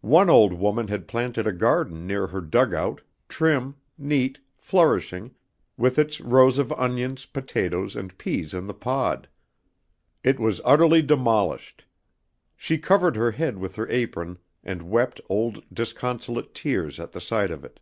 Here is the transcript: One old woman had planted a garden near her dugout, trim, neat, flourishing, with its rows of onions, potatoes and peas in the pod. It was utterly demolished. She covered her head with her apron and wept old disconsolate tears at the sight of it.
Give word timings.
One 0.00 0.28
old 0.28 0.52
woman 0.52 0.88
had 0.88 1.06
planted 1.06 1.46
a 1.46 1.52
garden 1.52 2.08
near 2.08 2.26
her 2.26 2.40
dugout, 2.40 3.02
trim, 3.28 3.76
neat, 3.96 4.40
flourishing, 4.56 5.32
with 5.76 5.96
its 5.96 6.20
rows 6.20 6.58
of 6.58 6.72
onions, 6.72 7.24
potatoes 7.24 7.94
and 7.94 8.18
peas 8.18 8.52
in 8.52 8.66
the 8.66 8.74
pod. 8.74 9.28
It 10.24 10.40
was 10.40 10.60
utterly 10.64 11.02
demolished. 11.02 11.84
She 12.56 12.78
covered 12.78 13.14
her 13.14 13.30
head 13.30 13.58
with 13.58 13.76
her 13.76 13.88
apron 13.90 14.38
and 14.64 14.90
wept 14.90 15.20
old 15.28 15.62
disconsolate 15.72 16.52
tears 16.52 16.98
at 16.98 17.12
the 17.12 17.20
sight 17.20 17.52
of 17.52 17.64
it. 17.64 17.78